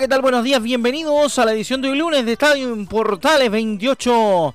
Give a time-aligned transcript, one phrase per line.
[0.00, 0.22] ¿Qué tal?
[0.22, 4.52] Buenos días, bienvenidos a la edición de hoy lunes de Estadio Portales 28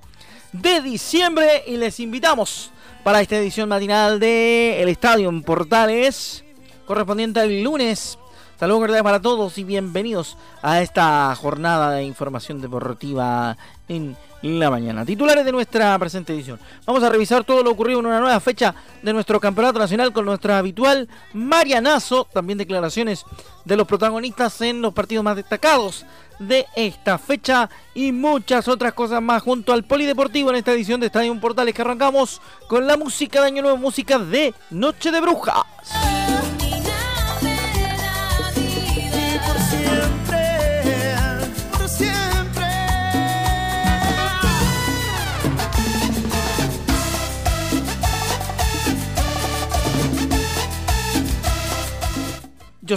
[0.51, 2.71] de diciembre y les invitamos
[3.05, 6.43] para esta edición matinal de El Estadio Portales
[6.85, 8.19] correspondiente al lunes.
[8.59, 13.55] Saludos cordiales para todos y bienvenidos a esta jornada de información deportiva
[13.87, 15.05] en la mañana.
[15.05, 16.59] Titulares de nuestra presente edición.
[16.87, 20.25] Vamos a revisar todo lo ocurrido en una nueva fecha de nuestro campeonato nacional con
[20.25, 22.27] nuestra habitual Marianazo.
[22.33, 23.25] También declaraciones
[23.63, 26.07] de los protagonistas en los partidos más destacados
[26.39, 31.07] de esta fecha y muchas otras cosas más junto al Polideportivo en esta edición de
[31.07, 36.16] Estadio Portales que arrancamos con la música de Año Nuevo, música de Noche de Brujas.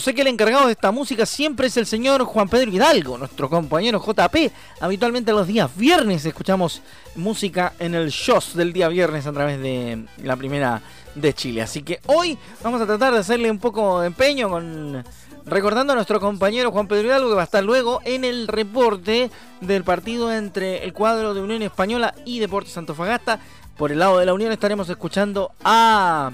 [0.00, 3.50] Sé que el encargado de esta música siempre es el señor Juan Pedro Hidalgo, nuestro
[3.50, 4.50] compañero JP.
[4.80, 6.80] Habitualmente los días viernes escuchamos
[7.16, 10.80] música en el show del día viernes a través de la primera
[11.14, 11.60] de Chile.
[11.60, 15.04] Así que hoy vamos a tratar de hacerle un poco de empeño con
[15.44, 19.30] recordando a nuestro compañero Juan Pedro Hidalgo que va a estar luego en el reporte
[19.60, 23.40] del partido entre el cuadro de Unión Española y Deportes Santofagasta.
[23.76, 26.30] Por el lado de la Unión estaremos escuchando a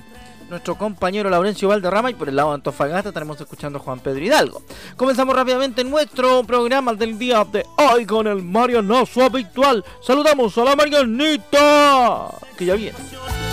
[0.49, 4.25] nuestro compañero Laurencio Valderrama y por el lado de Antofagasta estaremos escuchando a Juan Pedro
[4.25, 4.63] Hidalgo.
[4.97, 9.85] Comenzamos rápidamente nuestro programa del día de hoy con el Marianazo habitual.
[10.01, 12.99] Saludamos a la Marianita, que ya viene.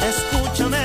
[0.08, 0.78] Escúchame,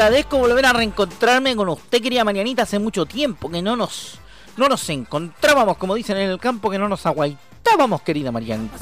[0.00, 4.18] agradezco volver a reencontrarme con usted, querida Marianita, hace mucho tiempo que no nos,
[4.56, 8.78] no nos encontrábamos, como dicen en el campo, que no nos aguaitábamos, querida Marianita.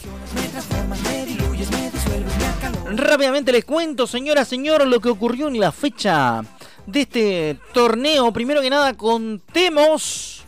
[2.86, 6.44] Rápidamente les cuento, señora, señor, lo que ocurrió en la fecha
[6.86, 8.32] de este torneo.
[8.32, 10.44] Primero que nada, contemos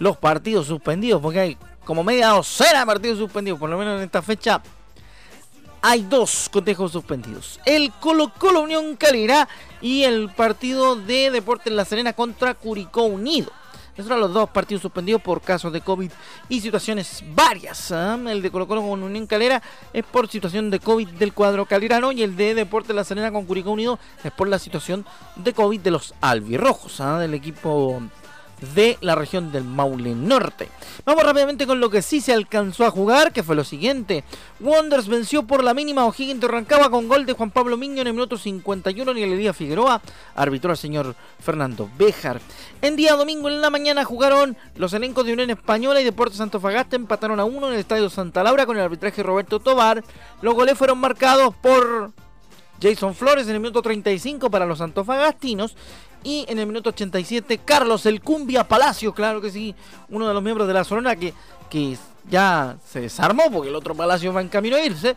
[0.00, 4.06] los partidos suspendidos, porque hay como media docena de partidos suspendidos, por lo menos en
[4.06, 4.60] esta fecha
[5.86, 7.60] hay dos contejos suspendidos.
[7.66, 9.46] El Colo Colo Unión Calera
[9.82, 13.52] y el partido de Deportes La Serena contra Curicó Unido.
[13.94, 16.10] Esos eran los dos partidos suspendidos por casos de COVID
[16.48, 17.92] y situaciones varias.
[17.92, 18.18] ¿ah?
[18.26, 19.62] El de Colo Colo con Unión Calera
[19.92, 23.44] es por situación de COVID del cuadro calerano y el de Deportes La Serena con
[23.44, 25.04] Curicó Unido es por la situación
[25.36, 27.18] de COVID de los albirrojos, ¿ah?
[27.18, 28.00] del equipo
[28.74, 30.68] de la región del Maule Norte.
[31.04, 34.24] Vamos rápidamente con lo que sí se alcanzó a jugar, que fue lo siguiente.
[34.60, 38.12] Wonders venció por la mínima O'Higgins arrancaba con gol de Juan Pablo Miño en el
[38.12, 40.00] minuto 51 y el día Figueroa
[40.34, 42.40] arbitró al señor Fernando Béjar.
[42.82, 46.96] En día domingo en la mañana jugaron los elencos de Unión Española y Deportes Fagasta
[46.96, 50.04] empataron a uno en el Estadio Santa Laura con el arbitraje Roberto Tobar.
[50.42, 52.12] Los goles fueron marcados por
[52.80, 55.76] Jason Flores en el minuto 35 para los antofagastinos
[56.24, 59.74] y en el minuto 87, Carlos El Cumbia Palacio, claro que sí,
[60.08, 61.34] uno de los miembros de la Sonora que,
[61.68, 61.96] que
[62.28, 65.16] ya se desarmó porque el otro Palacio va en camino a irse.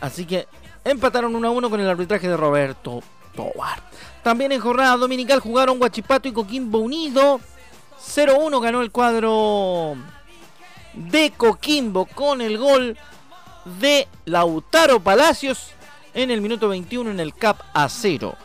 [0.00, 0.48] Así que
[0.84, 3.02] empataron 1 a 1 con el arbitraje de Roberto
[3.34, 3.82] Tobar.
[4.22, 7.38] También en jornada dominical jugaron Guachipato y Coquimbo Unido.
[8.00, 9.96] 0-1 ganó el cuadro
[10.94, 12.96] de Coquimbo con el gol
[13.78, 15.70] de Lautaro Palacios
[16.14, 18.36] en el minuto 21 en el CAP a 0.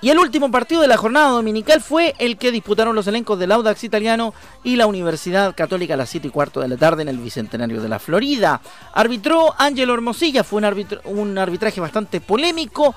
[0.00, 3.50] Y el último partido de la jornada dominical fue el que disputaron los elencos del
[3.50, 7.08] Audax Italiano y la Universidad Católica a las 7 y cuarto de la tarde en
[7.08, 8.60] el Bicentenario de la Florida.
[8.94, 10.62] Arbitró Ángelo Hermosilla, fue
[11.04, 12.94] un, arbitraje bastante polémico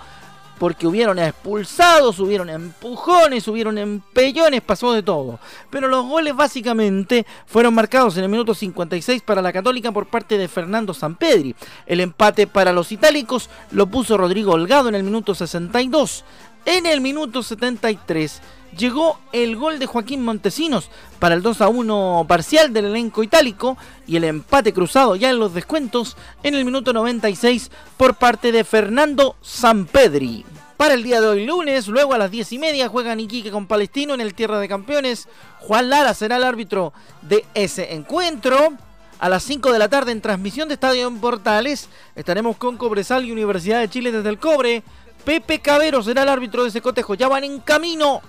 [0.59, 5.39] porque hubieron expulsados, hubieron empujones, hubieron empellones, pasó de todo.
[5.71, 10.37] Pero los goles básicamente fueron marcados en el minuto 56 para la Católica por parte
[10.37, 11.55] de Fernando Sampedri.
[11.87, 16.23] El empate para los itálicos lo puso Rodrigo Holgado en el minuto 62.
[16.65, 18.39] En el minuto 73
[18.77, 23.77] llegó el gol de Joaquín Montesinos para el 2 a 1 parcial del elenco itálico
[24.05, 28.63] y el empate cruzado ya en los descuentos en el minuto 96 por parte de
[28.63, 30.45] Fernando Sampedri.
[30.77, 33.67] Para el día de hoy lunes, luego a las 10 y media juegan Iquique con
[33.67, 35.27] Palestino en el Tierra de Campeones.
[35.59, 36.93] Juan Lara será el árbitro
[37.23, 38.73] de ese encuentro.
[39.19, 43.23] A las 5 de la tarde en transmisión de Estadio en Portales estaremos con Cobresal
[43.23, 44.81] y Universidad de Chile desde el Cobre
[45.23, 47.13] Pepe Cabero será el árbitro de ese cotejo.
[47.15, 48.21] Ya van en camino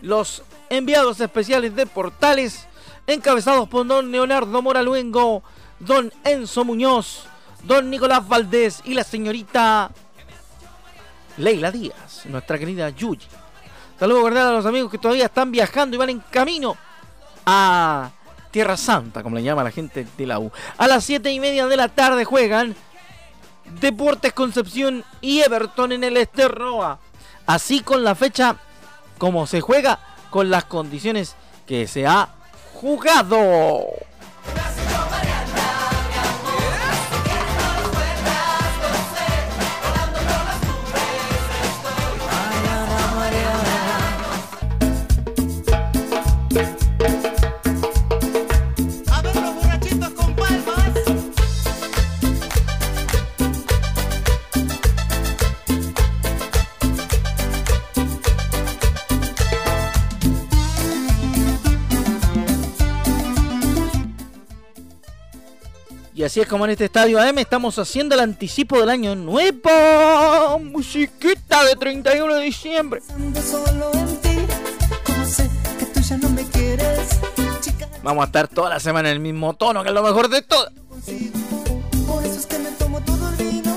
[0.00, 2.66] los enviados especiales de Portales,
[3.06, 5.42] encabezados por don Leonardo Moraluengo,
[5.78, 7.24] don Enzo Muñoz,
[7.62, 9.90] don Nicolás Valdés y la señorita
[11.36, 13.26] Leila Díaz, nuestra querida Yuyi.
[13.98, 16.76] Saludos cordiales a los amigos que todavía están viajando y van en camino
[17.44, 18.10] a
[18.50, 20.50] Tierra Santa, como le llama la gente de la U.
[20.76, 22.76] A las 7 y media de la tarde juegan
[23.80, 26.98] Deportes Concepción y Everton en el Esterroa.
[27.46, 28.56] Así con la fecha
[29.18, 29.98] como se juega,
[30.30, 31.34] con las condiciones
[31.66, 32.28] que se ha
[32.74, 33.86] jugado.
[66.28, 70.58] Así es como en este estadio AM estamos haciendo el anticipo del año nuevo.
[70.58, 73.00] Musiquita de 31 de diciembre.
[78.02, 80.42] Vamos a estar toda la semana en el mismo tono, que es lo mejor de
[80.42, 80.70] todo.
[82.06, 83.74] Por eso es que me tomo todo el vino.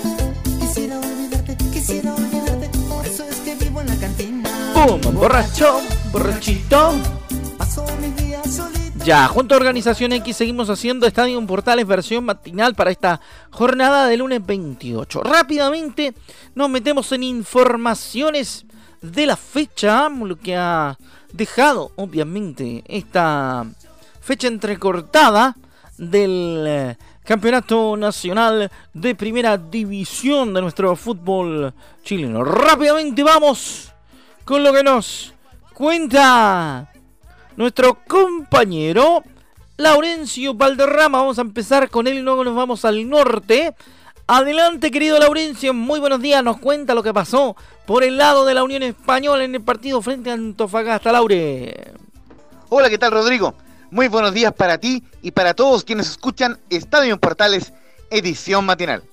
[0.59, 2.69] Quisiera olvidarte, quisiera olvidarte.
[2.89, 4.49] Por eso es que vivo en la cantina.
[4.73, 4.99] ¡Pum!
[5.13, 5.79] Borracho,
[6.11, 6.95] borrachito.
[7.57, 8.20] Paso mi.
[9.03, 13.19] Ya, junto a Organización X seguimos haciendo Estadio Portales versión matinal para esta
[13.49, 15.23] jornada de lunes 28.
[15.23, 16.13] Rápidamente
[16.53, 18.63] nos metemos en informaciones
[19.01, 20.99] de la fecha, lo que ha
[21.33, 23.65] dejado obviamente esta
[24.21, 25.55] fecha entrecortada
[25.97, 31.73] del eh, Campeonato Nacional de Primera División de nuestro fútbol
[32.03, 32.43] chileno.
[32.43, 33.91] Rápidamente vamos
[34.45, 35.33] con lo que nos
[35.73, 36.90] cuenta
[37.55, 39.23] nuestro compañero
[39.77, 41.19] Laurencio Valderrama.
[41.19, 43.73] Vamos a empezar con él y luego nos vamos al norte.
[44.27, 46.43] Adelante, querido Laurencio, muy buenos días.
[46.43, 47.55] Nos cuenta lo que pasó
[47.85, 51.11] por el lado de la Unión Española en el partido frente a Antofagasta.
[51.11, 51.91] Laure.
[52.69, 53.53] Hola, ¿qué tal, Rodrigo?
[53.89, 57.73] Muy buenos días para ti y para todos quienes escuchan Estadio en Portales,
[58.09, 59.03] edición matinal.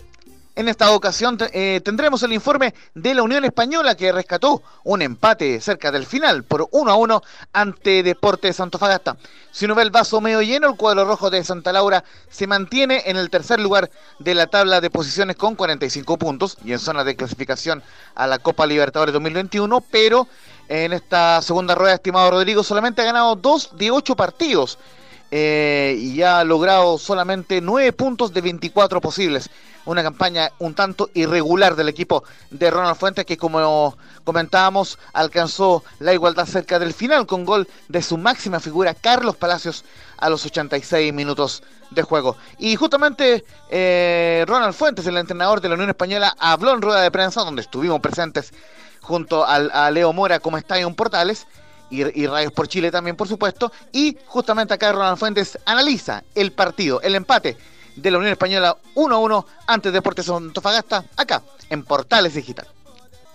[0.58, 5.60] En esta ocasión eh, tendremos el informe de la Unión Española que rescató un empate
[5.60, 7.22] cerca del final por 1 a 1
[7.52, 9.16] ante Deportes Antofagasta.
[9.52, 13.04] Si uno ve el vaso medio lleno, el cuadro rojo de Santa Laura se mantiene
[13.06, 13.88] en el tercer lugar
[14.18, 17.80] de la tabla de posiciones con 45 puntos y en zona de clasificación
[18.16, 20.26] a la Copa Libertadores 2021, pero
[20.68, 24.76] en esta segunda rueda, estimado Rodrigo, solamente ha ganado 2 de 8 partidos.
[25.30, 29.50] Eh, y ha logrado solamente 9 puntos de 24 posibles
[29.88, 36.12] una campaña un tanto irregular del equipo de Ronald Fuentes que como comentábamos alcanzó la
[36.12, 39.84] igualdad cerca del final con gol de su máxima figura Carlos Palacios
[40.18, 42.36] a los 86 minutos de juego.
[42.58, 47.10] Y justamente eh, Ronald Fuentes, el entrenador de la Unión Española, habló en rueda de
[47.10, 48.52] prensa donde estuvimos presentes
[49.00, 51.46] junto a Leo Mora como Estadio Portales.
[51.90, 53.72] Y, y, Rayos por Chile también, por supuesto.
[53.92, 57.56] Y justamente acá Ronald Fuentes analiza el partido, el empate
[57.96, 62.66] de la Unión Española 1-1 ante Deportes Antofagasta, acá en Portales Digital.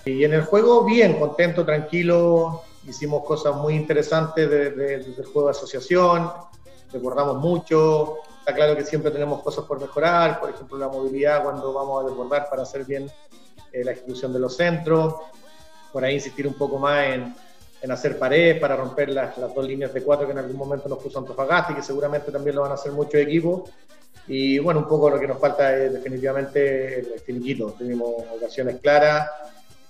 [0.06, 2.64] Y en el juego, bien, contento, tranquilo.
[2.88, 6.30] Hicimos cosas muy interesantes desde el juego de asociación,
[6.92, 8.18] recordamos mucho.
[8.40, 12.10] Está claro que siempre tenemos cosas por mejorar, por ejemplo, la movilidad cuando vamos a
[12.10, 13.10] desbordar para hacer bien
[13.72, 15.16] eh, la ejecución de los centros.
[15.94, 17.36] Por ahí insistir un poco más en,
[17.84, 20.88] en hacer paredes para romper las, las, dos líneas de cuatro que en algún momento
[20.88, 23.70] nos puso Antofagasta y que seguramente también lo van a hacer muchos equipos.
[24.26, 27.76] Y bueno, un poco lo que nos falta es definitivamente el finiquito.
[27.78, 29.30] Tuvimos ocasiones claras,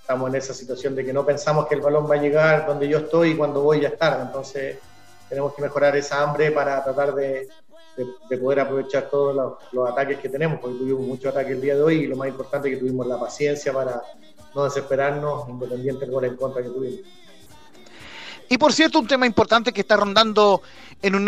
[0.02, 2.88] estamos en esa situación de que no pensamos que el balón va a llegar donde
[2.88, 4.20] yo estoy y cuando voy ya estar.
[4.20, 4.80] Entonces
[5.30, 7.48] tenemos que mejorar esa hambre para tratar de,
[8.42, 11.96] poder aprovechar todos los, ataques que tenemos, porque tuvimos muchos ataques el día de hoy
[11.98, 14.02] y lo más importante es que tuvimos la paciencia para
[14.56, 17.02] no desesperarnos independiente del gol en contra que tuvimos.
[18.54, 20.62] Y por cierto, un tema importante que está rondando
[21.02, 21.28] en,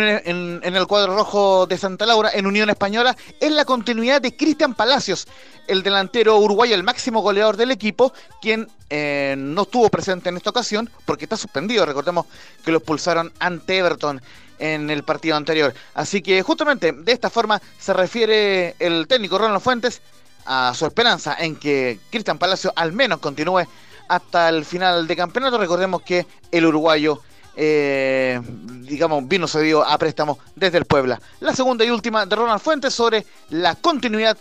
[0.63, 5.27] el cuadro rojo de Santa Laura, en Unión Española, es la continuidad de Cristian Palacios,
[5.65, 8.13] el delantero uruguayo, el máximo goleador del equipo,
[8.43, 11.83] quien eh, no estuvo presente en esta ocasión porque está suspendido.
[11.87, 12.27] Recordemos
[12.63, 14.21] que lo expulsaron ante Everton
[14.59, 15.73] en el partido anterior.
[15.95, 19.99] Así que justamente de esta forma se refiere el técnico Ronald Fuentes
[20.45, 23.65] a su esperanza en que Cristian Palacios al menos continúe
[24.07, 25.57] hasta el final de campeonato.
[25.57, 27.21] Recordemos que el uruguayo,
[27.55, 28.41] eh,
[28.81, 31.21] digamos, vino cedido a préstamo desde el Puebla.
[31.39, 34.37] La segunda y última de Ronald Fuentes sobre la continuidad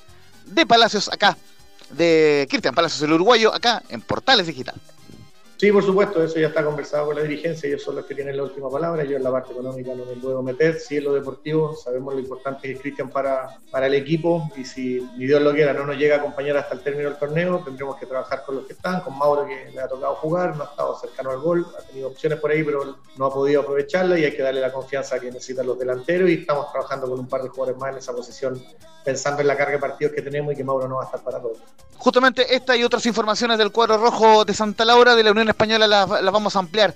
[0.46, 1.36] de Palacios acá,
[1.90, 4.74] de Cristian Palacios, el uruguayo, acá en Portales Digital.
[5.56, 8.36] Sí, por supuesto, eso ya está conversado con la dirigencia, ellos son los que tienen
[8.36, 11.14] la última palabra, yo en la parte económica no me puedo meter, si es lo
[11.14, 15.40] deportivo, sabemos lo importante que es Cristian para, para el equipo y si ni Dios
[15.40, 18.42] lo quiera no nos llega a acompañar hasta el término del torneo, tendremos que trabajar
[18.44, 21.30] con los que están, con Mauro que le ha tocado jugar, no ha estado cercano
[21.30, 24.42] al gol, ha tenido opciones por ahí pero no ha podido aprovecharla y hay que
[24.42, 27.80] darle la confianza que necesitan los delanteros y estamos trabajando con un par de jugadores
[27.80, 28.60] más en esa posición
[29.04, 31.22] pensando en la carga de partidos que tenemos y que Mauro no va a estar
[31.22, 31.54] para todo.
[31.96, 35.86] Justamente esta y otras informaciones del cuadro rojo de Santa Laura de la Unión Española
[35.86, 36.94] las, vamos a ampliar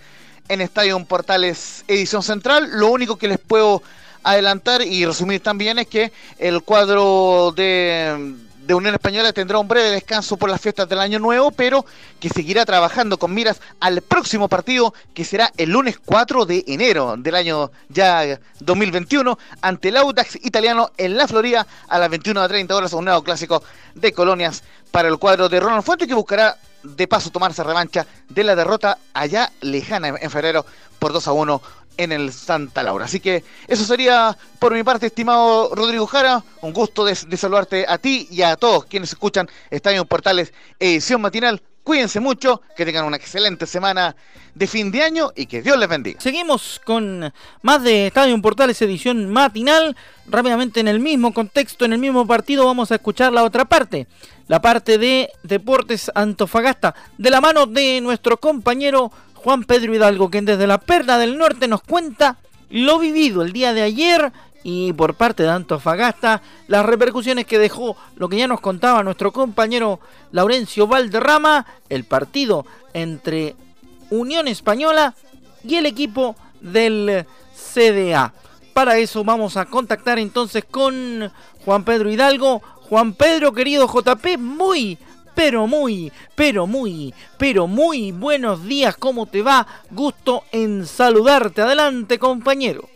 [0.49, 2.71] en Estadio Portales Edición Central.
[2.73, 3.83] Lo único que les puedo
[4.23, 8.37] adelantar y resumir también es que el cuadro de
[8.69, 11.87] de Unión Española tendrá un breve descanso por las fiestas del Año Nuevo, pero
[12.21, 17.14] que seguirá trabajando con miras al próximo partido, que será el lunes 4 de enero
[17.17, 22.47] del año ya 2021, ante el Audax italiano en la Florida a las 21 a
[22.47, 23.62] 30 horas, un nuevo clásico
[23.95, 26.59] de colonias para el cuadro de Ronald Fuente, que buscará
[26.97, 30.64] de paso tomarse revancha de la derrota allá lejana en febrero
[30.99, 31.62] por 2 a 1
[31.99, 33.04] en el Santa Laura.
[33.04, 36.42] Así que eso sería por mi parte, estimado Rodrigo Jara.
[36.62, 41.61] Un gusto de, saludarte a ti y a todos quienes escuchan Estadio Portales edición matinal.
[41.88, 44.14] Cuídense mucho, que tengan una excelente semana
[44.54, 46.21] de fin de año y que Dios les bendiga.
[46.21, 49.97] Seguimos con más de Estadio Portales edición matinal.
[50.26, 54.07] Rápidamente en el mismo contexto, en el mismo partido, vamos a escuchar la otra parte.
[54.49, 60.45] La parte de Deportes Antofagasta, de la mano de nuestro compañero Juan Pedro Hidalgo, quien
[60.45, 62.37] desde la Perla del Norte nos cuenta
[62.68, 64.30] lo vivido el día de ayer
[64.62, 69.32] y por parte de Antofagasta las repercusiones que dejó lo que ya nos contaba nuestro
[69.32, 70.00] compañero
[70.32, 73.54] Laurencio Valderrama, el partido entre
[74.10, 75.14] Unión Española
[75.64, 78.32] y el equipo del CDA.
[78.72, 81.30] Para eso vamos a contactar entonces con
[81.64, 82.62] Juan Pedro Hidalgo.
[82.88, 84.96] Juan Pedro, querido JP, muy,
[85.34, 88.96] pero muy, pero muy, pero muy buenos días.
[88.96, 89.66] ¿Cómo te va?
[89.90, 91.62] Gusto en saludarte.
[91.62, 92.88] Adelante, compañero.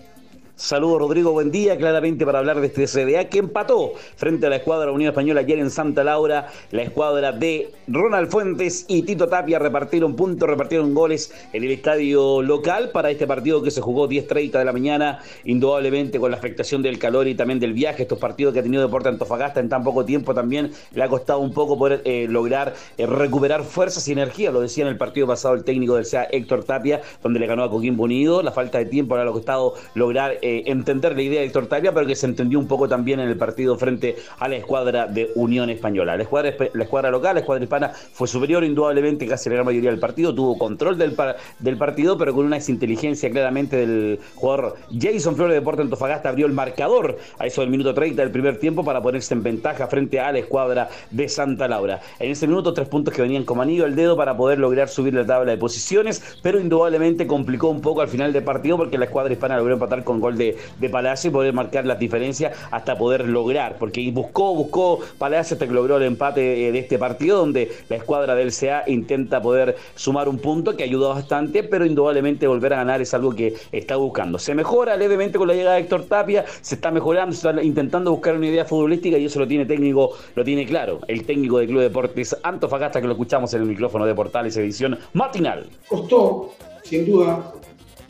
[0.55, 1.79] Saludos Rodrigo, buen día.
[1.79, 5.59] Claramente para hablar de este CDA que empató frente a la escuadra Unión Española ayer
[5.59, 6.49] en Santa Laura.
[6.71, 12.43] La escuadra de Ronald Fuentes y Tito Tapia repartieron puntos, repartieron goles en el estadio
[12.43, 15.21] local para este partido que se jugó 10.30 de la mañana.
[15.45, 18.03] Indudablemente con la afectación del calor y también del viaje.
[18.03, 21.41] Estos partidos que ha tenido Deporte Antofagasta en tan poco tiempo también le ha costado
[21.41, 24.53] un poco poder eh, lograr eh, recuperar fuerzas y energía.
[24.53, 27.65] Lo decía en el partido pasado el técnico del CEA Héctor Tapia, donde le ganó
[27.65, 28.43] a Coquimbo Unido.
[28.43, 30.42] La falta de tiempo le ha costado lograr.
[30.45, 33.37] Eh, entender la idea de Héctor pero que se entendió un poco también en el
[33.37, 36.17] partido frente a la escuadra de Unión Española.
[36.17, 39.91] La escuadra, la escuadra local, la escuadra hispana, fue superior indudablemente casi la gran mayoría
[39.91, 41.17] del partido, tuvo control del,
[41.61, 46.47] del partido, pero con una inteligencia claramente del jugador Jason Flores de Deporte Antofagasta abrió
[46.47, 50.19] el marcador a eso del minuto 30 del primer tiempo para ponerse en ventaja frente
[50.19, 52.01] a la escuadra de Santa Laura.
[52.19, 55.15] En ese minuto, tres puntos que venían como anillo al dedo para poder lograr subir
[55.15, 59.05] la tabla de posiciones, pero indudablemente complicó un poco al final del partido porque la
[59.05, 60.57] escuadra hispana logró empatar con gol de,
[60.91, 65.73] Palacio y poder marcar las diferencias hasta poder lograr, porque buscó, buscó Palacio hasta que
[65.73, 70.29] logró el empate eh, de este partido, donde la escuadra del CA intenta poder sumar
[70.29, 74.39] un punto que ayudó bastante, pero indudablemente volver a ganar es algo que está buscando.
[74.39, 78.11] Se mejora levemente con la llegada de Héctor Tapia, se está mejorando, se está intentando
[78.11, 81.69] buscar una idea futbolística y eso lo tiene técnico, lo tiene claro, el técnico del
[81.69, 85.67] Club Deportes Antofagasta, que lo escuchamos en el micrófono de Portales, edición matinal.
[85.89, 87.53] Costó, sin duda,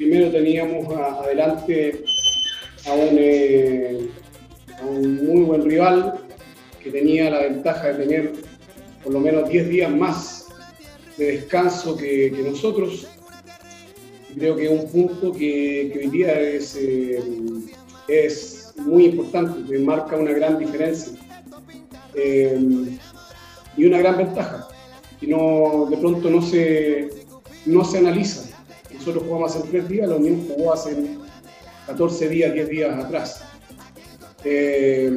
[0.02, 2.02] primero teníamos adelante
[2.87, 4.09] eh,
[4.80, 6.18] a un, muy buen rival
[6.82, 8.32] que tenía la ventaja de tener
[9.04, 10.49] por lo menos 10 días más
[11.16, 13.06] de descanso que, nosotros.
[14.35, 17.23] creo que es un punto que, hoy día es, eh,
[18.09, 21.12] es muy importante, que marca una gran diferencia
[22.14, 22.59] eh,
[23.76, 24.66] y una gran ventaja.
[25.21, 27.09] que no, de pronto no se,
[27.66, 28.51] no se analizan.
[29.02, 30.97] Nosotros jugamos hace tres días, la Unión jugó hace
[31.88, 33.42] 14 días, 10 días atrás.
[34.44, 35.11] Eh,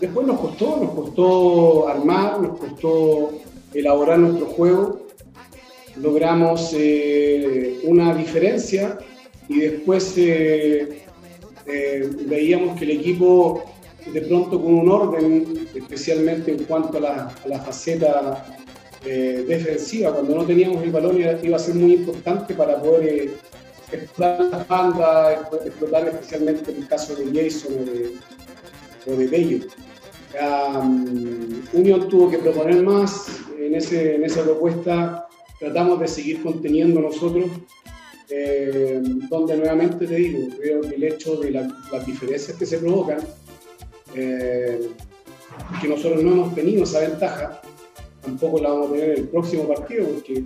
[0.00, 3.32] después nos costó, nos costó armar, nos costó
[3.74, 5.08] elaborar nuestro juego,
[5.96, 8.96] logramos eh, una diferencia
[9.48, 11.02] y después eh,
[12.28, 13.64] veíamos que el equipo
[14.12, 18.46] de pronto con un orden, especialmente en cuanto a la, faceta
[19.04, 23.30] defensiva, cuando no teníamos el balón iba, a ser muy importante para poder
[23.92, 27.72] explotar las bandas, explotar especialmente en el caso de Jason
[29.06, 29.66] o de, Bello.
[30.40, 31.62] Um,
[32.08, 35.26] tuvo que proponer más en, ese, en esa propuesta,
[35.58, 37.50] tratamos de seguir conteniendo nosotros,
[38.28, 43.18] eh, donde nuevamente te digo, creo que el hecho de las diferencias que se provocan,
[44.14, 44.80] eh,
[45.80, 47.60] que nosotros no hemos tenido esa ventaja,
[48.22, 50.44] tampoco la vamos a tener en el próximo partido, porque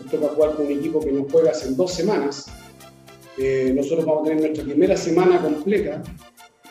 [0.00, 2.46] nos toca jugar con un equipo que nos juega hace dos semanas,
[3.38, 6.02] eh, nosotros vamos a tener nuestra primera semana completa,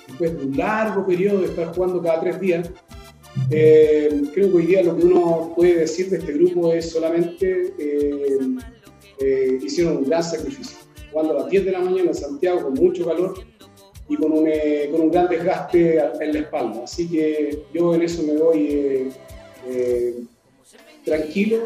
[0.08, 2.70] después de un largo periodo de estar jugando cada tres días.
[3.50, 7.74] Eh, creo que hoy día lo que uno puede decir de este grupo es solamente
[7.78, 10.78] eh, hicieron un gran sacrificio.
[11.12, 13.36] Jugando a las 10 de la mañana en Santiago con mucho calor
[14.10, 14.50] y con un,
[14.92, 16.84] con un gran desgaste en la espalda.
[16.84, 18.34] Así que yo en eso me
[19.68, 20.28] voy
[21.04, 21.58] tranquilo.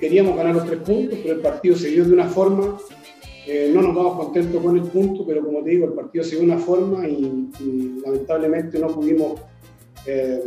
[0.00, 2.78] queríamos ganar los tres puntos, pero el partido se dio de una forma
[3.46, 6.36] eh, no nos vamos contentos con el punto, pero como te digo, el partido se
[6.36, 7.50] dio una forma y,
[8.04, 9.40] lamentablemente no pudimos
[10.06, 10.42] eh,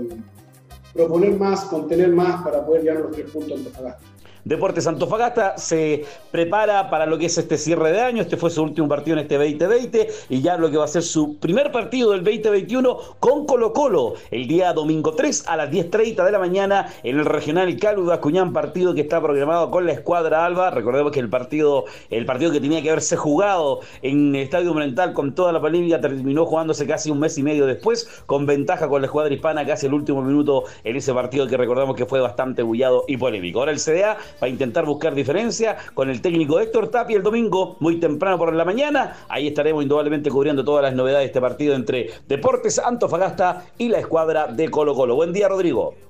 [0.93, 4.03] proponer más, contener más para poder llegar los tres puntos Antofagasta.
[4.47, 8.21] Deportes Antofagasta se prepara para lo que es este cierre de año.
[8.21, 11.03] Este fue su último partido en este 2020 y ya lo que va a ser
[11.03, 16.23] su primer partido del 2021 con Colo Colo el día domingo 3 a las 10.30
[16.23, 20.45] de la mañana en el regional Calvo Cuñán, partido que está programado con la escuadra
[20.45, 20.71] Alba.
[20.71, 25.11] Recordemos que el partido, el partido que tenía que haberse jugado en el Estadio Monumental
[25.11, 29.01] con toda la polémica terminó jugándose casi un mes y medio después, con ventaja con
[29.01, 32.63] la escuadra hispana casi el último minuto en ese partido que recordamos que fue bastante
[32.63, 33.59] bullado y polémico.
[33.59, 37.99] Ahora el CDA para intentar buscar diferencia con el técnico Héctor Tapia el domingo, muy
[37.99, 39.17] temprano por la mañana.
[39.29, 43.99] Ahí estaremos indudablemente cubriendo todas las novedades de este partido entre Deportes Antofagasta y la
[43.99, 45.15] escuadra de Colo Colo.
[45.15, 46.06] Buen día, Rodrigo.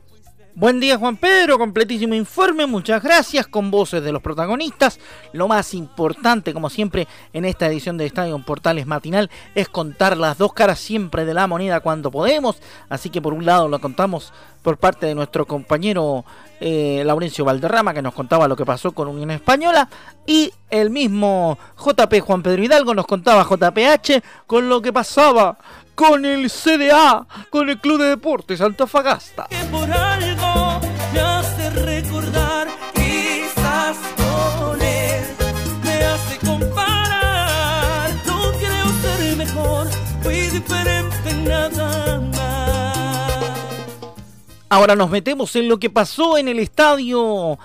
[0.60, 5.00] Buen día Juan Pedro, completísimo informe, muchas gracias con voces de los protagonistas.
[5.32, 10.40] Lo más importante, como siempre, en esta edición de Estadio Portales Matinal es contar las
[10.40, 12.58] dos caras siempre de la moneda cuando podemos.
[12.90, 16.26] Así que por un lado lo contamos por parte de nuestro compañero
[16.60, 19.88] eh, Laurencio Valderrama, que nos contaba lo que pasó con Unión Española,
[20.26, 25.56] y el mismo JP Juan Pedro Hidalgo nos contaba JPH con lo que pasaba
[25.98, 29.48] con el CDA, con el Club de Deportes Antofagasta.
[29.50, 30.80] Que por algo
[31.12, 35.26] me hace recordar, quizás con él
[35.84, 38.12] me hace comparar.
[38.28, 39.88] No creo ser mejor,
[40.22, 43.48] fui diferente en nada más.
[44.70, 47.58] Ahora nos metemos en lo que pasó en el estadio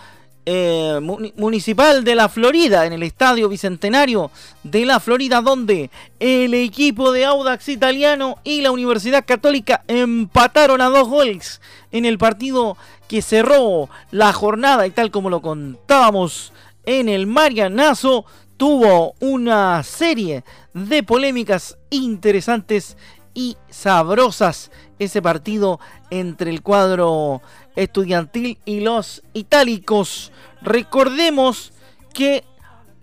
[0.45, 0.99] eh,
[1.37, 4.31] municipal de la Florida, en el Estadio Bicentenario
[4.65, 10.89] de la Florida, donde el equipo de Audax italiano y la Universidad Católica empataron a
[10.89, 11.61] dos goles
[11.93, 12.77] en el partido
[13.09, 14.87] que cerró la jornada.
[14.87, 16.53] Y tal como lo contábamos
[16.85, 18.25] en el Marianazo,
[18.57, 22.97] tuvo una serie de polémicas interesantes
[23.35, 27.43] y sabrosas ese partido entre el cuadro
[27.77, 30.33] estudiantil y los itálicos.
[30.61, 31.73] Recordemos
[32.13, 32.45] que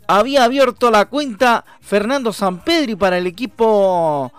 [0.07, 4.31] había abierto la cuenta Fernando Sampedri para el equipo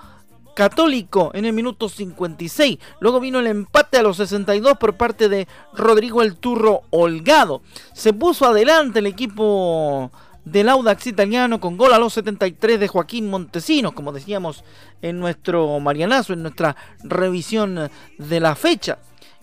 [0.54, 2.78] católico en el minuto 56.
[3.00, 7.62] Luego vino el empate a los 62 por parte de Rodrigo El Turro Holgado.
[7.94, 10.10] Se puso adelante el equipo
[10.44, 14.64] del Audax italiano con gol a los 73 de Joaquín Montesinos, como decíamos
[15.02, 18.98] en nuestro Marianazo, en nuestra revisión de la fecha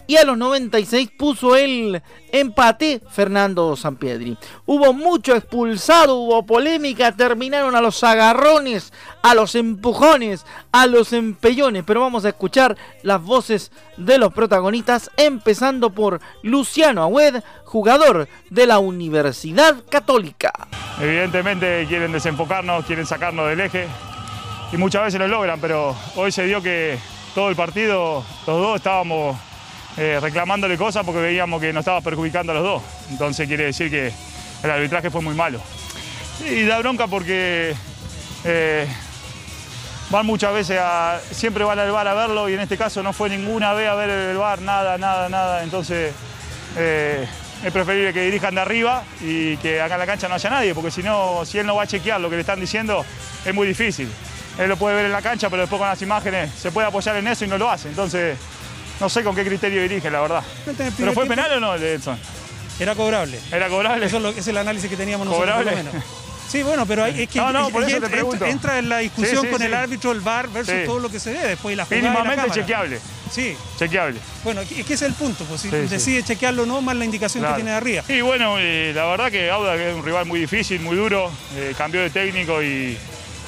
[0.08, 4.38] y a los 96 puso el empate Fernando Sampiedri.
[4.66, 11.84] Hubo mucho expulsado, hubo polémica, terminaron a los agarrones, a los empujones, a los empellones,
[11.86, 18.66] pero vamos a escuchar las voces de los protagonistas, empezando por Luciano Agüed, jugador de
[18.66, 20.54] la Universidad Católica.
[21.02, 23.88] Evidentemente quieren desenfocarnos, quieren sacarnos del eje
[24.72, 26.98] y muchas veces lo logran, pero hoy se dio que
[27.36, 29.38] todo el partido, los dos estábamos
[29.98, 32.84] eh, reclamándole cosas porque veíamos que nos estaba perjudicando a los dos.
[33.10, 34.12] Entonces quiere decir que
[34.64, 35.60] el arbitraje fue muy malo.
[36.48, 37.74] Y da bronca porque
[38.44, 38.88] eh,
[40.10, 41.20] van muchas veces a.
[41.32, 43.96] siempre van al bar a verlo y en este caso no fue ninguna vez a
[43.96, 45.64] ver el bar, nada, nada, nada.
[45.64, 46.14] Entonces
[46.78, 47.28] eh,
[47.64, 50.76] es preferible que dirijan de arriba y que acá en la cancha no haya nadie,
[50.76, 53.04] porque si no, si él no va a chequear lo que le están diciendo,
[53.44, 54.08] es muy difícil.
[54.60, 57.16] Él lo puede ver en la cancha, pero después con las imágenes se puede apoyar
[57.18, 57.90] en eso y no lo hace.
[57.90, 58.38] Entonces,
[59.00, 60.44] no sé con qué criterio dirige, la verdad.
[60.98, 62.18] ¿Pero fue penal o no el de Edson?
[62.80, 63.40] Era cobrable.
[63.52, 64.06] ¿Era cobrable?
[64.06, 65.50] Eso es, lo, es el análisis que teníamos nosotros.
[65.56, 65.72] ¿Cobrable?
[65.72, 66.08] por lo menos.
[66.48, 68.46] Sí, bueno, pero hay- es que No, no, por eso entra, te pregunto.
[68.46, 71.20] entra en la discusión Sí, sí, con el árbitro, el VAR versus todo lo que
[71.20, 72.62] se ve después y la jugada la Mínimamente cámara.
[72.62, 73.00] chequeable.
[73.30, 74.20] Sí, Chequeable.
[74.46, 77.04] bueno, es que ese es el punto, pues si decide chequearlo o no, más la
[77.04, 77.56] indicación Claro.
[77.56, 78.04] que tiene de arriba.
[78.08, 81.30] Y bueno, eh, la verdad que Auda que es un rival muy difícil, muy duro,
[81.58, 82.98] eh, cambió de técnico y,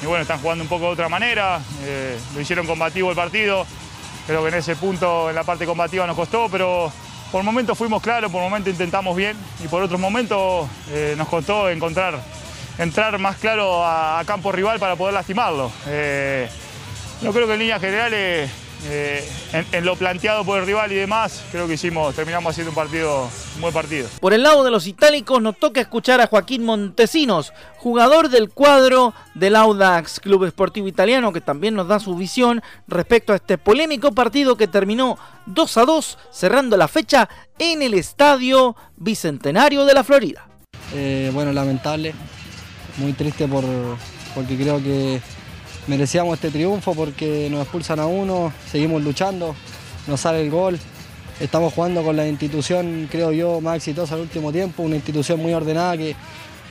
[0.02, 3.66] y bueno, están jugando un poco de otra manera, eh, lo hicieron combativo el partido,
[4.30, 6.92] creo que en ese punto, en la parte combativa nos costó, pero
[7.32, 11.68] por momentos fuimos claros, por momentos intentamos bien y por otros momentos eh, nos costó
[11.68, 12.14] encontrar,
[12.78, 15.72] entrar más claro a, campo rival para poder lastimarlo.
[15.88, 16.48] Eh,
[17.20, 18.48] yo creo que en líneas generales,
[18.86, 22.70] eh, en, en lo planteado por el rival y demás, creo que hicimos, terminamos haciendo
[22.70, 24.08] un partido, un buen partido.
[24.20, 29.12] Por el lado de los itálicos nos toca escuchar a Joaquín Montesinos, jugador del cuadro
[29.34, 34.12] del Audax Club Esportivo Italiano, que también nos da su visión respecto a este polémico
[34.12, 40.04] partido que terminó 2 a 2, cerrando la fecha en el Estadio Bicentenario de la
[40.04, 40.46] Florida.
[40.94, 42.14] Eh, bueno, lamentable,
[42.96, 43.64] muy triste por,
[44.34, 45.20] porque creo que
[45.86, 49.54] merecíamos este triunfo porque nos expulsan a uno, seguimos luchando,
[50.06, 50.78] nos sale el gol,
[51.40, 55.52] estamos jugando con la institución, creo yo, más exitosa del último tiempo, una institución muy
[55.52, 56.14] ordenada que,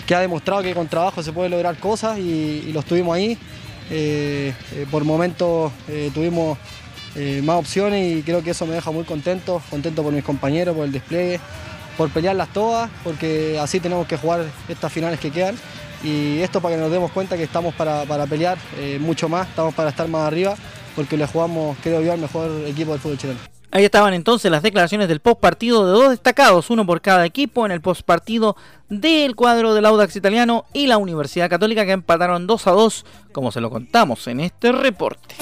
[0.06, 3.38] que ha demostrado que con trabajo se puede lograr cosas y, y lo estuvimos ahí.
[3.92, 6.58] Eh, eh, por momentos eh, tuvimos
[7.44, 10.86] más opciones y creo que eso me deja muy contento, contento por mis compañeros, por
[10.86, 11.40] el despliegue,
[11.98, 15.58] por pelearlas todas, porque así tenemos que jugar estas finales que quedan.
[16.04, 19.48] Y esto para que nos demos cuenta que estamos para, para pelear eh, mucho más,
[19.48, 20.56] estamos para estar más arriba,
[20.96, 23.40] porque le jugamos, creo yo, al mejor equipo del fútbol chileno.
[23.72, 27.68] Ahí estaban entonces las declaraciones del post partido de dos destacados, uno por cada equipo
[27.68, 28.56] en el post partido
[28.90, 33.52] del cuadro del Audax italiano y la Universidad Católica que empataron 2 a 2, como
[33.52, 35.36] se lo contamos en este reporte.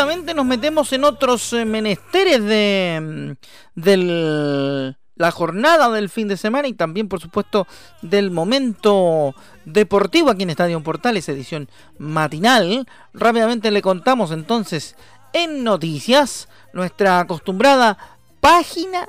[0.00, 6.38] Rápidamente nos metemos en otros eh, menesteres de mm, del- la jornada del fin de
[6.38, 7.66] semana y también por supuesto
[8.00, 9.34] del momento
[9.66, 12.86] deportivo aquí en Estadio Portales, edición matinal.
[13.12, 14.96] Rápidamente le contamos entonces
[15.34, 17.98] en noticias nuestra acostumbrada
[18.40, 19.06] página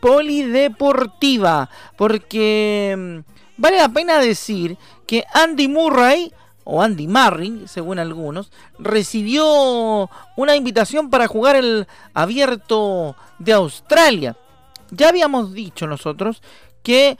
[0.00, 3.18] polideportiva, porque mm,
[3.58, 4.76] vale la pena decir
[5.06, 6.32] que Andy Murray
[6.64, 14.34] o Andy Murray, según algunos, recibió una invitación para jugar el abierto de Australia.
[14.90, 16.42] Ya habíamos dicho nosotros
[16.82, 17.18] que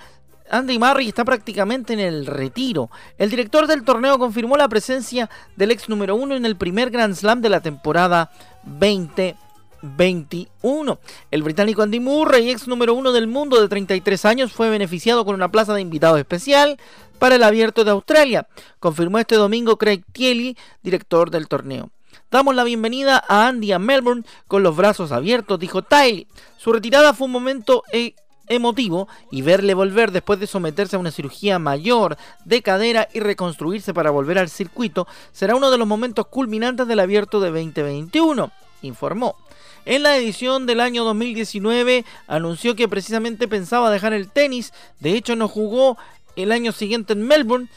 [0.50, 2.90] Andy Murray está prácticamente en el retiro.
[3.16, 7.14] El director del torneo confirmó la presencia del ex número uno en el primer Grand
[7.14, 8.30] Slam de la temporada
[8.64, 10.98] 2021.
[11.30, 15.34] El británico Andy Murray, ex número uno del mundo de 33 años, fue beneficiado con
[15.34, 16.78] una plaza de invitado especial
[17.22, 18.48] para el Abierto de Australia,
[18.80, 21.90] confirmó este domingo Craig Tielly, director del torneo.
[22.32, 26.26] Damos la bienvenida a Andy a Melbourne con los brazos abiertos, dijo Tiley.
[26.58, 28.16] Su retirada fue un momento eh,
[28.48, 33.94] emotivo y verle volver después de someterse a una cirugía mayor de cadera y reconstruirse
[33.94, 38.50] para volver al circuito será uno de los momentos culminantes del abierto de 2021,
[38.82, 39.36] informó.
[39.84, 45.34] En la edición del año 2019 anunció que precisamente pensaba dejar el tenis, de hecho
[45.34, 45.98] no jugó
[46.36, 47.68] el año siguiente en Melbourne,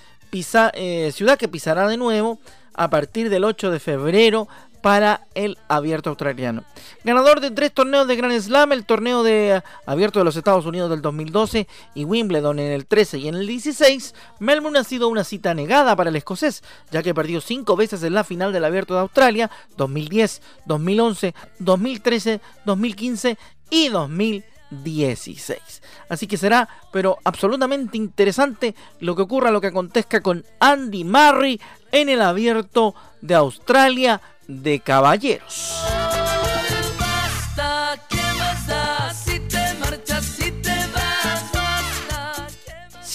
[0.73, 2.39] eh, ciudad que pisará de nuevo
[2.73, 4.49] a partir del 8 de febrero
[4.81, 6.63] para el abierto australiano.
[7.03, 10.91] Ganador de tres torneos de Grand Slam, el torneo de abierto de los Estados Unidos
[10.91, 15.23] del 2012 y Wimbledon en el 13 y en el 16, Melbourne ha sido una
[15.23, 18.93] cita negada para el escocés, ya que perdió cinco veces en la final del abierto
[18.93, 23.37] de Australia, 2010, 2011, 2013, 2015
[23.71, 24.54] y 2016.
[26.09, 31.59] Así que será, pero absolutamente interesante lo que ocurra, lo que acontezca con Andy Murray
[31.91, 35.73] en el abierto de Australia de caballeros.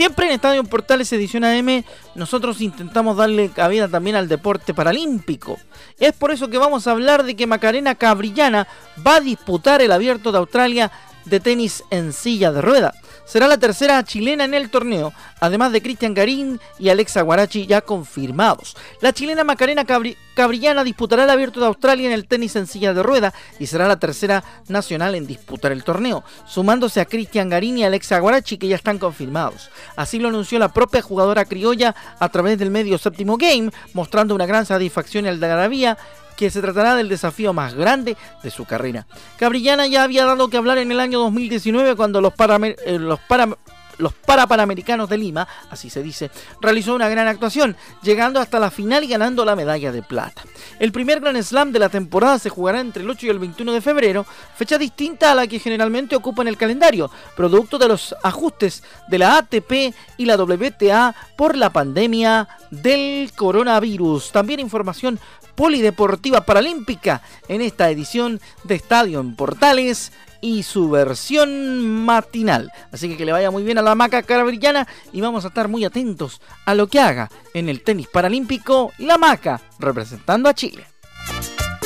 [0.01, 1.85] Siempre en Estadio Portales Edición AM
[2.15, 5.59] nosotros intentamos darle cabida también al deporte paralímpico.
[5.99, 8.67] Es por eso que vamos a hablar de que Macarena Cabrillana
[9.07, 10.91] va a disputar el abierto de Australia
[11.25, 12.95] de tenis en silla de rueda.
[13.27, 17.81] será la tercera chilena en el torneo, además de Cristian Garín y Alexa Guarachi ya
[17.81, 18.77] confirmados.
[19.01, 22.93] La chilena Macarena Cabri- Cabrillana disputará el Abierto de Australia en el tenis en silla
[22.93, 27.79] de rueda y será la tercera nacional en disputar el torneo, sumándose a Cristian Garín
[27.79, 29.71] y Alexa Guarachi que ya están confirmados.
[29.95, 34.47] Así lo anunció la propia jugadora criolla a través del medio Séptimo Game, mostrando una
[34.47, 35.97] gran satisfacción y algarabía
[36.41, 39.07] que se tratará del desafío más grande de su carrera.
[39.39, 43.21] Cabrillana ya había dado que hablar en el año 2019 cuando los, paramer- eh, los
[43.21, 43.59] para-
[44.01, 49.05] los Parapanamericanos de Lima, así se dice, realizó una gran actuación, llegando hasta la final
[49.05, 50.43] y ganando la medalla de plata.
[50.79, 53.73] El primer Grand Slam de la temporada se jugará entre el 8 y el 21
[53.73, 58.15] de febrero, fecha distinta a la que generalmente ocupa en el calendario, producto de los
[58.23, 64.33] ajustes de la ATP y la WTA por la pandemia del coronavirus.
[64.33, 65.19] También información
[65.55, 72.73] polideportiva paralímpica en esta edición de Estadio en Portales y su versión matinal.
[72.93, 75.69] Así que que le vaya muy bien a la maca carabrillana y vamos a estar
[75.69, 80.85] muy atentos a lo que haga en el tenis paralímpico la maca representando a Chile.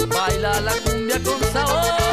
[0.08, 2.04] Baila la cumbia con sabor.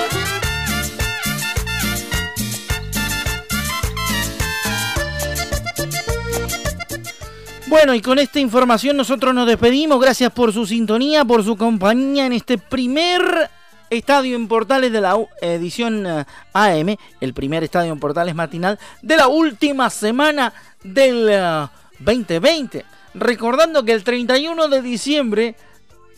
[7.71, 10.01] Bueno, y con esta información nosotros nos despedimos.
[10.01, 13.49] Gracias por su sintonía, por su compañía en este primer
[13.91, 19.17] estadio en Portales de la edición eh, AM, el primer estadio en Portales matinal de
[19.17, 21.67] la última semana del eh,
[21.99, 22.85] 2020.
[23.13, 25.55] Recordando que el 31 de diciembre